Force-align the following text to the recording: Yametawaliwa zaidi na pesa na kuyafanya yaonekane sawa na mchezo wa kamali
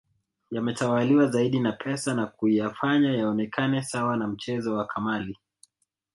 Yametawaliwa 0.51 1.27
zaidi 1.27 1.59
na 1.59 1.71
pesa 1.71 2.13
na 2.13 2.25
kuyafanya 2.27 3.13
yaonekane 3.13 3.83
sawa 3.83 4.17
na 4.17 4.27
mchezo 4.27 4.73
wa 4.75 4.85
kamali 4.87 5.37